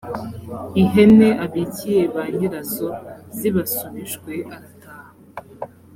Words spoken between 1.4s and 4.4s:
abikiye ba nyirazo zibasubijwe